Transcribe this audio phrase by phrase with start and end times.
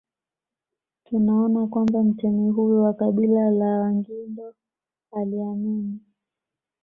[1.03, 4.53] Tunaona kwamba mtemi huyu wa kabila la Wangindo
[5.11, 5.99] aliamini